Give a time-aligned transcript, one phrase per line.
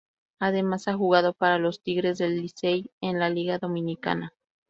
[0.39, 4.33] Además ha jugado para los Tigres del Licey en la Liga Dominicana.